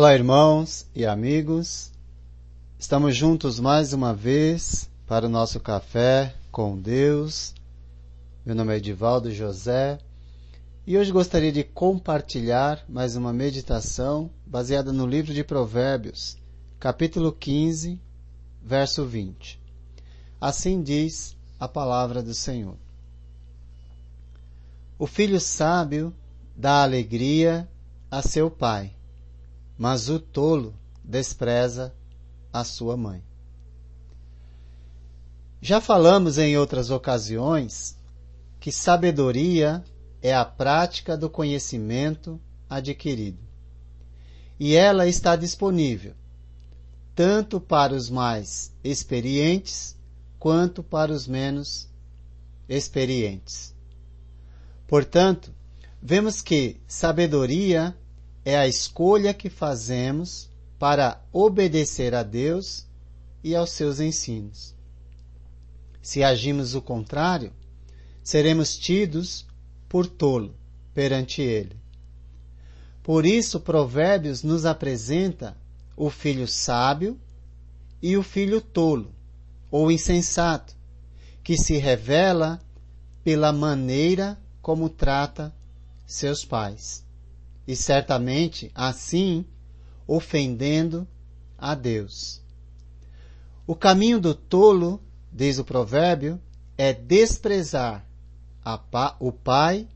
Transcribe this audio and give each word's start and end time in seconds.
Olá, 0.00 0.14
irmãos 0.14 0.86
e 0.94 1.04
amigos. 1.04 1.92
Estamos 2.78 3.14
juntos 3.14 3.60
mais 3.60 3.92
uma 3.92 4.14
vez 4.14 4.88
para 5.06 5.26
o 5.26 5.28
nosso 5.28 5.60
café 5.60 6.34
com 6.50 6.80
Deus. 6.80 7.52
Meu 8.42 8.54
nome 8.54 8.72
é 8.72 8.78
Edivaldo 8.78 9.30
José 9.30 9.98
e 10.86 10.96
hoje 10.96 11.12
gostaria 11.12 11.52
de 11.52 11.62
compartilhar 11.62 12.82
mais 12.88 13.14
uma 13.14 13.30
meditação 13.30 14.30
baseada 14.46 14.90
no 14.90 15.06
livro 15.06 15.34
de 15.34 15.44
Provérbios, 15.44 16.38
capítulo 16.78 17.30
15, 17.30 18.00
verso 18.62 19.04
20. 19.04 19.60
Assim 20.40 20.82
diz 20.82 21.36
a 21.58 21.68
palavra 21.68 22.22
do 22.22 22.32
Senhor. 22.32 22.78
O 24.98 25.06
filho 25.06 25.38
sábio 25.38 26.10
dá 26.56 26.82
alegria 26.82 27.68
a 28.10 28.22
seu 28.22 28.50
pai 28.50 28.94
mas 29.80 30.10
o 30.10 30.20
tolo 30.20 30.74
despreza 31.02 31.94
a 32.52 32.64
sua 32.64 32.98
mãe. 32.98 33.24
Já 35.58 35.80
falamos 35.80 36.36
em 36.36 36.54
outras 36.58 36.90
ocasiões 36.90 37.96
que 38.60 38.70
sabedoria 38.70 39.82
é 40.20 40.34
a 40.34 40.44
prática 40.44 41.16
do 41.16 41.30
conhecimento 41.30 42.38
adquirido. 42.68 43.38
E 44.58 44.76
ela 44.76 45.06
está 45.06 45.34
disponível 45.34 46.12
tanto 47.14 47.58
para 47.58 47.94
os 47.94 48.10
mais 48.10 48.70
experientes 48.84 49.96
quanto 50.38 50.82
para 50.82 51.10
os 51.10 51.26
menos 51.26 51.88
experientes. 52.68 53.74
Portanto, 54.86 55.50
vemos 56.02 56.42
que 56.42 56.78
sabedoria 56.86 57.96
é 58.44 58.56
a 58.56 58.66
escolha 58.66 59.34
que 59.34 59.50
fazemos 59.50 60.48
para 60.78 61.22
obedecer 61.32 62.14
a 62.14 62.22
Deus 62.22 62.86
e 63.44 63.54
aos 63.54 63.70
seus 63.70 64.00
ensinos. 64.00 64.74
Se 66.02 66.24
agimos 66.24 66.74
o 66.74 66.80
contrário, 66.80 67.52
seremos 68.22 68.76
tidos 68.76 69.46
por 69.88 70.06
tolo 70.06 70.54
perante 70.94 71.42
Ele. 71.42 71.76
Por 73.02 73.26
isso, 73.26 73.60
Provérbios 73.60 74.42
nos 74.42 74.64
apresenta 74.64 75.56
o 75.96 76.08
filho 76.08 76.48
sábio 76.48 77.18
e 78.00 78.16
o 78.16 78.22
filho 78.22 78.60
tolo, 78.60 79.14
ou 79.70 79.90
insensato, 79.90 80.74
que 81.42 81.56
se 81.58 81.76
revela 81.76 82.60
pela 83.22 83.52
maneira 83.52 84.38
como 84.62 84.88
trata 84.88 85.54
seus 86.06 86.44
pais 86.44 87.04
e 87.70 87.76
certamente 87.76 88.68
assim 88.74 89.44
ofendendo 90.04 91.06
a 91.56 91.72
Deus. 91.72 92.42
O 93.64 93.76
caminho 93.76 94.18
do 94.18 94.34
tolo, 94.34 95.00
diz 95.32 95.56
o 95.56 95.64
provérbio, 95.64 96.40
é 96.76 96.92
desprezar 96.92 98.04
pa, 98.90 99.16
o 99.20 99.30
pai 99.30 99.86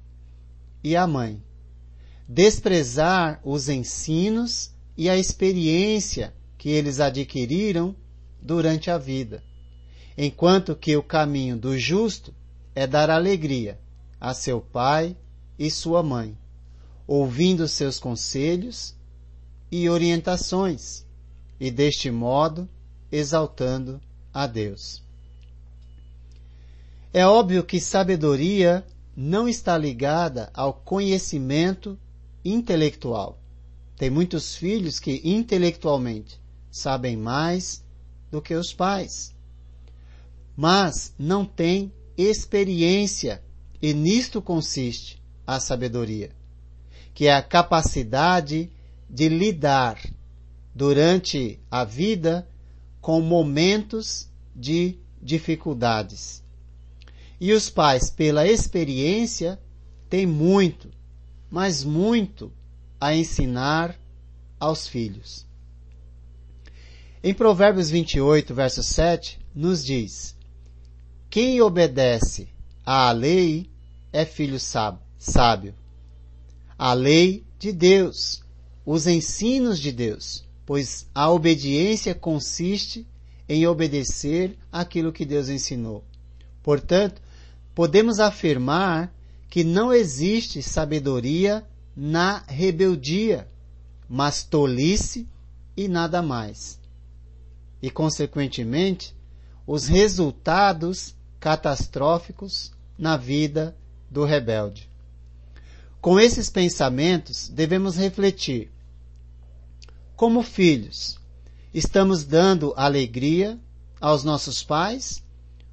e 0.84 0.94
a 0.94 1.04
mãe, 1.04 1.42
desprezar 2.28 3.40
os 3.42 3.68
ensinos 3.68 4.70
e 4.96 5.10
a 5.10 5.16
experiência 5.16 6.32
que 6.56 6.68
eles 6.68 7.00
adquiriram 7.00 7.96
durante 8.40 8.88
a 8.88 8.98
vida, 8.98 9.42
enquanto 10.16 10.76
que 10.76 10.96
o 10.96 11.02
caminho 11.02 11.56
do 11.56 11.76
justo 11.76 12.32
é 12.72 12.86
dar 12.86 13.10
alegria 13.10 13.80
a 14.20 14.32
seu 14.32 14.60
pai 14.60 15.16
e 15.58 15.68
sua 15.72 16.00
mãe 16.00 16.38
ouvindo 17.06 17.68
seus 17.68 17.98
conselhos 17.98 18.94
e 19.70 19.88
orientações, 19.88 21.04
e 21.60 21.70
deste 21.70 22.10
modo 22.10 22.68
exaltando 23.10 24.00
a 24.32 24.46
Deus. 24.46 25.02
É 27.12 27.26
óbvio 27.26 27.62
que 27.62 27.80
sabedoria 27.80 28.84
não 29.16 29.48
está 29.48 29.78
ligada 29.78 30.50
ao 30.52 30.72
conhecimento 30.72 31.98
intelectual. 32.44 33.38
Tem 33.96 34.10
muitos 34.10 34.56
filhos 34.56 34.98
que 34.98 35.20
intelectualmente 35.22 36.40
sabem 36.70 37.16
mais 37.16 37.84
do 38.30 38.42
que 38.42 38.54
os 38.54 38.72
pais, 38.72 39.32
mas 40.56 41.14
não 41.16 41.44
têm 41.44 41.92
experiência, 42.16 43.42
e 43.80 43.92
nisto 43.92 44.42
consiste 44.42 45.22
a 45.46 45.60
sabedoria 45.60 46.30
que 47.14 47.28
é 47.28 47.34
a 47.34 47.42
capacidade 47.42 48.70
de 49.08 49.28
lidar 49.28 50.02
durante 50.74 51.60
a 51.70 51.84
vida 51.84 52.46
com 53.00 53.20
momentos 53.20 54.28
de 54.54 54.98
dificuldades. 55.22 56.42
E 57.40 57.52
os 57.52 57.70
pais, 57.70 58.10
pela 58.10 58.46
experiência, 58.46 59.60
têm 60.10 60.26
muito, 60.26 60.90
mas 61.48 61.84
muito 61.84 62.52
a 63.00 63.14
ensinar 63.14 63.96
aos 64.58 64.88
filhos. 64.88 65.46
Em 67.22 67.32
Provérbios 67.32 67.90
28, 67.90 68.52
verso 68.54 68.82
7, 68.82 69.38
nos 69.54 69.84
diz: 69.84 70.36
Quem 71.30 71.60
obedece 71.60 72.48
à 72.84 73.12
lei 73.12 73.70
é 74.12 74.24
filho 74.24 74.58
sábio 74.58 75.74
a 76.78 76.92
lei 76.92 77.44
de 77.58 77.72
Deus, 77.72 78.42
os 78.84 79.06
ensinos 79.06 79.78
de 79.78 79.92
Deus, 79.92 80.44
pois 80.66 81.06
a 81.14 81.30
obediência 81.30 82.14
consiste 82.14 83.06
em 83.48 83.66
obedecer 83.66 84.58
aquilo 84.72 85.12
que 85.12 85.24
Deus 85.24 85.48
ensinou. 85.48 86.04
Portanto, 86.62 87.20
podemos 87.74 88.18
afirmar 88.18 89.12
que 89.48 89.62
não 89.62 89.92
existe 89.92 90.62
sabedoria 90.62 91.64
na 91.96 92.38
rebeldia, 92.48 93.46
mas 94.08 94.42
tolice 94.42 95.28
e 95.76 95.86
nada 95.86 96.22
mais. 96.22 96.78
E, 97.80 97.90
consequentemente, 97.90 99.14
os 99.66 99.86
resultados 99.86 101.14
catastróficos 101.38 102.72
na 102.98 103.16
vida 103.16 103.76
do 104.10 104.24
rebelde. 104.24 104.88
Com 106.04 106.20
esses 106.20 106.50
pensamentos, 106.50 107.48
devemos 107.48 107.96
refletir. 107.96 108.70
Como 110.14 110.42
filhos, 110.42 111.18
estamos 111.72 112.24
dando 112.24 112.74
alegria 112.76 113.58
aos 113.98 114.22
nossos 114.22 114.62
pais 114.62 115.24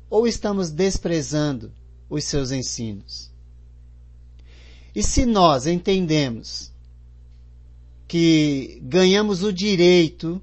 ou 0.09 0.25
estamos 0.25 0.69
desprezando 0.69 1.73
os 2.09 2.23
seus 2.23 2.53
ensinos? 2.53 3.29
E 4.95 5.03
se 5.03 5.25
nós 5.25 5.67
entendemos 5.67 6.71
que 8.07 8.79
ganhamos 8.83 9.43
o 9.43 9.51
direito 9.51 10.41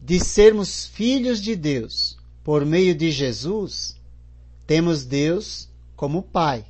de 0.00 0.20
sermos 0.20 0.86
filhos 0.86 1.40
de 1.40 1.56
Deus 1.56 2.16
por 2.44 2.64
meio 2.64 2.94
de 2.94 3.10
Jesus, 3.10 3.96
temos 4.68 5.04
Deus 5.04 5.68
como 5.96 6.22
Pai. 6.22 6.64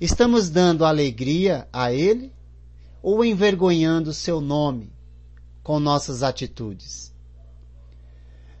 Estamos 0.00 0.50
dando 0.50 0.84
alegria 0.84 1.66
a 1.72 1.90
Ele 1.90 2.30
ou 3.02 3.24
envergonhando 3.24 4.12
seu 4.12 4.40
nome 4.40 4.92
com 5.62 5.80
nossas 5.80 6.22
atitudes? 6.22 7.14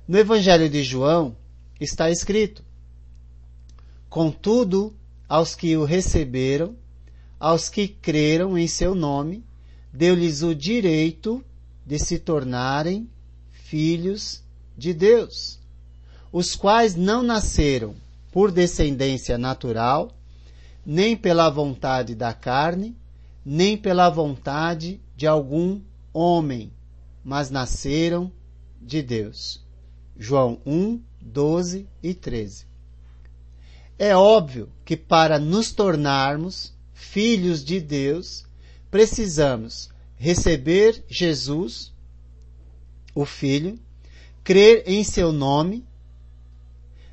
No 0.08 0.16
Evangelho 0.16 0.68
de 0.70 0.82
João 0.82 1.36
está 1.78 2.10
escrito: 2.10 2.64
Contudo, 4.08 4.94
aos 5.28 5.54
que 5.54 5.76
o 5.76 5.84
receberam, 5.84 6.74
aos 7.38 7.68
que 7.68 7.86
creram 7.86 8.56
em 8.56 8.66
seu 8.66 8.94
nome, 8.94 9.44
deu-lhes 9.92 10.42
o 10.42 10.54
direito 10.54 11.44
de 11.84 11.98
se 11.98 12.18
tornarem 12.18 13.10
filhos 13.50 14.42
de 14.76 14.94
Deus, 14.94 15.58
os 16.32 16.54
quais 16.54 16.94
não 16.94 17.22
nasceram 17.22 17.94
por 18.32 18.50
descendência 18.50 19.36
natural, 19.36 20.16
nem 20.86 21.16
pela 21.16 21.50
vontade 21.50 22.14
da 22.14 22.32
carne, 22.32 22.96
nem 23.44 23.76
pela 23.76 24.08
vontade 24.08 25.00
de 25.16 25.26
algum 25.26 25.80
homem, 26.12 26.72
mas 27.24 27.50
nasceram 27.50 28.30
de 28.80 29.02
Deus. 29.02 29.60
João 30.16 30.60
1, 30.64 31.02
12 31.20 31.88
e 32.00 32.14
13. 32.14 32.66
É 33.98 34.14
óbvio 34.14 34.70
que 34.84 34.96
para 34.96 35.40
nos 35.40 35.72
tornarmos 35.72 36.72
filhos 36.94 37.64
de 37.64 37.80
Deus, 37.80 38.46
precisamos 38.88 39.90
receber 40.14 41.04
Jesus, 41.08 41.92
o 43.12 43.24
Filho, 43.24 43.76
crer 44.44 44.84
em 44.86 45.02
seu 45.02 45.32
nome, 45.32 45.84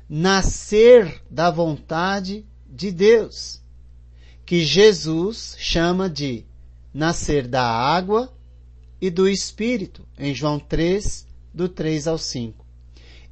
nascer 0.08 1.20
da 1.28 1.50
vontade 1.50 2.46
de 2.68 2.92
Deus 2.92 3.63
que 4.44 4.64
Jesus 4.64 5.56
chama 5.58 6.08
de 6.08 6.44
nascer 6.92 7.48
da 7.48 7.64
água 7.64 8.32
e 9.00 9.10
do 9.10 9.28
Espírito, 9.28 10.06
em 10.18 10.34
João 10.34 10.58
3, 10.58 11.26
do 11.52 11.68
3 11.68 12.06
ao 12.06 12.18
5. 12.18 12.64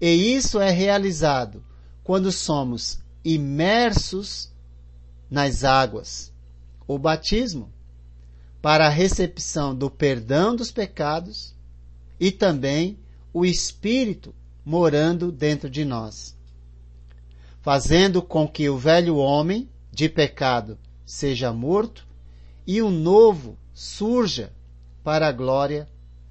E 0.00 0.34
isso 0.34 0.60
é 0.60 0.70
realizado 0.70 1.62
quando 2.02 2.32
somos 2.32 2.98
imersos 3.24 4.50
nas 5.30 5.64
águas, 5.64 6.32
o 6.86 6.98
batismo, 6.98 7.72
para 8.60 8.86
a 8.86 8.90
recepção 8.90 9.74
do 9.74 9.90
perdão 9.90 10.54
dos 10.54 10.70
pecados 10.70 11.54
e 12.18 12.30
também 12.30 12.98
o 13.32 13.44
Espírito 13.44 14.34
morando 14.64 15.30
dentro 15.30 15.68
de 15.68 15.84
nós, 15.84 16.36
fazendo 17.60 18.22
com 18.22 18.46
que 18.48 18.68
o 18.68 18.78
velho 18.78 19.16
homem 19.16 19.68
de 19.90 20.08
pecado 20.08 20.78
seja 21.04 21.52
morto 21.52 22.06
e 22.66 22.80
o 22.80 22.90
novo 22.90 23.58
surja 23.74 24.52
para 25.02 25.28
a 25.28 25.32
glória 25.32 25.88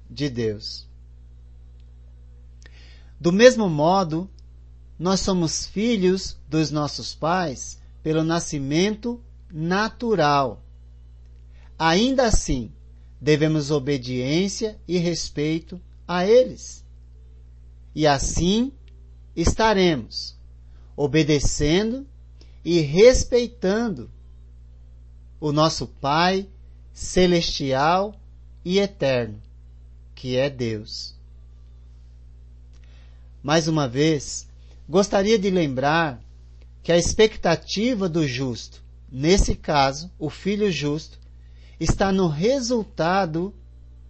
de 0.08 0.28
Deus. 0.28 0.88
Do 3.20 3.32
mesmo 3.32 3.68
modo, 3.68 4.28
nós 4.98 5.20
somos 5.20 5.66
filhos 5.66 6.36
dos 6.48 6.70
nossos 6.70 7.14
pais 7.14 7.78
pelo 8.02 8.24
nascimento 8.24 9.22
natural. 9.52 10.62
Ainda 11.78 12.26
assim, 12.26 12.72
devemos 13.20 13.70
obediência 13.70 14.78
e 14.88 14.98
respeito 14.98 15.80
a 16.06 16.26
eles. 16.26 16.84
E 17.94 18.06
assim 18.06 18.72
estaremos 19.36 20.36
obedecendo 20.96 22.06
e 22.64 22.80
respeitando 22.80 24.10
o 25.42 25.52
nosso 25.52 25.86
Pai 25.86 26.48
celestial 26.92 28.14
e 28.64 28.78
eterno, 28.78 29.40
que 30.14 30.36
é 30.36 30.48
Deus. 30.48 31.14
Mais 33.42 33.66
uma 33.66 33.88
vez, 33.88 34.46
Gostaria 34.92 35.38
de 35.38 35.48
lembrar 35.48 36.22
que 36.82 36.92
a 36.92 36.98
expectativa 36.98 38.10
do 38.10 38.26
justo, 38.26 38.82
nesse 39.10 39.54
caso, 39.54 40.10
o 40.18 40.28
filho 40.28 40.70
justo, 40.70 41.18
está 41.80 42.12
no 42.12 42.26
resultado 42.28 43.54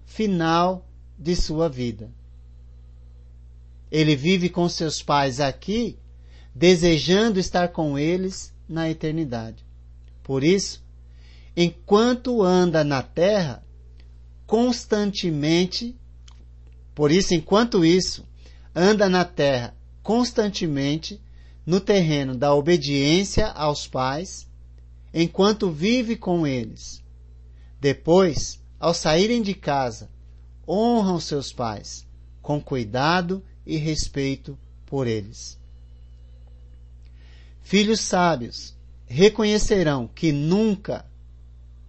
final 0.04 0.84
de 1.16 1.36
sua 1.36 1.68
vida. 1.68 2.10
Ele 3.90 4.16
vive 4.16 4.48
com 4.48 4.68
seus 4.68 5.02
pais 5.02 5.38
aqui, 5.38 5.96
desejando 6.52 7.38
estar 7.38 7.68
com 7.68 7.96
eles 7.98 8.52
na 8.68 8.90
eternidade. 8.90 9.64
Por 10.22 10.42
isso, 10.42 10.82
enquanto 11.56 12.42
anda 12.42 12.82
na 12.82 13.02
terra, 13.02 13.62
constantemente, 14.46 15.96
por 16.94 17.10
isso, 17.10 17.34
enquanto 17.34 17.84
isso, 17.84 18.24
anda 18.74 19.08
na 19.08 19.24
terra 19.24 19.74
constantemente 20.02 21.20
no 21.64 21.80
terreno 21.80 22.34
da 22.34 22.52
obediência 22.54 23.46
aos 23.48 23.86
pais, 23.86 24.48
enquanto 25.14 25.70
vive 25.70 26.16
com 26.16 26.46
eles. 26.46 27.02
Depois, 27.80 28.60
ao 28.80 28.92
saírem 28.92 29.40
de 29.42 29.54
casa, 29.54 30.10
honram 30.66 31.20
seus 31.20 31.52
pais, 31.52 32.06
com 32.40 32.60
cuidado 32.60 33.42
e 33.64 33.76
respeito 33.76 34.58
por 34.86 35.06
eles. 35.06 35.58
Filhos 37.62 38.00
sábios 38.00 38.74
reconhecerão 39.06 40.08
que 40.08 40.32
nunca, 40.32 41.06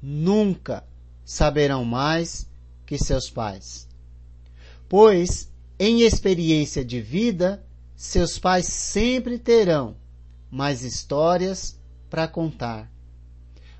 nunca 0.05 0.83
saberão 1.23 1.85
mais 1.85 2.45
que 2.85 2.97
seus 2.97 3.29
pais. 3.29 3.87
Pois, 4.89 5.49
em 5.79 6.01
experiência 6.01 6.83
de 6.83 6.99
vida, 6.99 7.65
seus 7.95 8.37
pais 8.37 8.67
sempre 8.67 9.39
terão 9.39 9.95
mais 10.51 10.83
histórias 10.83 11.79
para 12.09 12.27
contar, 12.27 12.91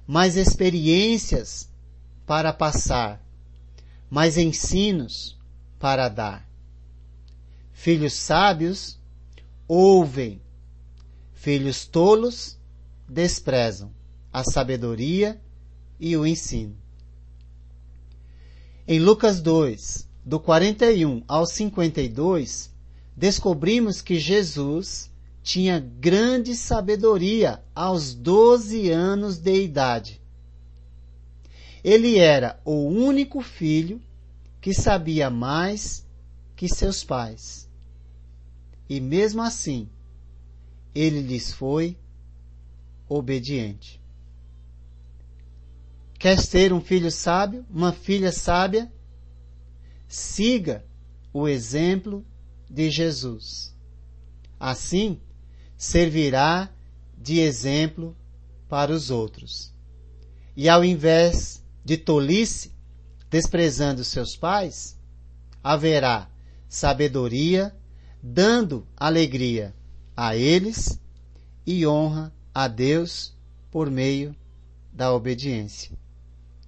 mais 0.07 0.37
experiências 0.37 1.69
para 2.25 2.53
passar, 2.53 3.21
mais 4.09 4.37
ensinos 4.37 5.37
para 5.77 6.07
dar. 6.07 6.49
Filhos 7.73 8.13
sábios 8.13 8.97
ouvem, 9.67 10.41
filhos 11.33 11.85
tolos 11.85 12.57
desprezam 13.09 13.91
a 14.31 14.43
sabedoria 14.43 15.42
e 16.03 16.17
o 16.17 16.27
ensino. 16.27 16.75
Em 18.85 18.99
Lucas 18.99 19.39
2, 19.39 20.05
do 20.25 20.37
41 20.37 21.23
ao 21.25 21.45
52, 21.45 22.69
descobrimos 23.15 24.01
que 24.01 24.19
Jesus 24.19 25.09
tinha 25.41 25.79
grande 25.79 26.57
sabedoria 26.57 27.63
aos 27.73 28.13
12 28.13 28.89
anos 28.89 29.37
de 29.37 29.63
idade. 29.63 30.21
Ele 31.81 32.17
era 32.17 32.59
o 32.65 32.85
único 32.85 33.39
filho 33.39 34.01
que 34.59 34.73
sabia 34.73 35.29
mais 35.29 36.05
que 36.53 36.67
seus 36.67 37.01
pais. 37.01 37.69
E 38.89 38.99
mesmo 38.99 39.41
assim, 39.41 39.87
ele 40.93 41.21
lhes 41.21 41.53
foi 41.53 41.97
obediente. 43.07 44.02
Quer 46.23 46.39
ser 46.39 46.71
um 46.71 46.79
filho 46.79 47.11
sábio, 47.11 47.65
uma 47.69 47.91
filha 47.91 48.31
sábia? 48.31 48.89
Siga 50.07 50.85
o 51.33 51.49
exemplo 51.49 52.25
de 52.69 52.89
Jesus. 52.89 53.75
Assim, 54.57 55.19
servirá 55.75 56.69
de 57.17 57.39
exemplo 57.39 58.15
para 58.69 58.93
os 58.93 59.11
outros. 59.11 59.73
E 60.55 60.69
ao 60.69 60.81
invés 60.81 61.61
de 61.83 61.97
tolice, 61.97 62.71
desprezando 63.29 64.01
seus 64.05 64.33
pais, 64.37 64.97
haverá 65.61 66.29
sabedoria, 66.69 67.75
dando 68.21 68.87
alegria 68.95 69.75
a 70.15 70.37
eles 70.37 70.97
e 71.65 71.85
honra 71.85 72.33
a 72.55 72.69
Deus 72.69 73.35
por 73.69 73.91
meio 73.91 74.33
da 74.89 75.13
obediência. 75.13 76.01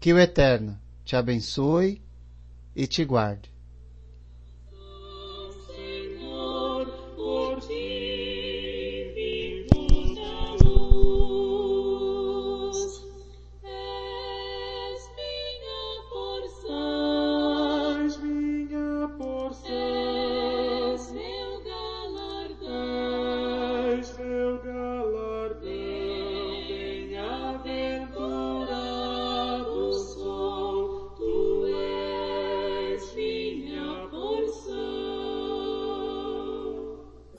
Que 0.05 0.13
o 0.13 0.19
Eterno 0.19 0.77
te 1.03 1.15
abençoe 1.15 1.99
e 2.75 2.85
te 2.85 3.03
guarde. 3.03 3.51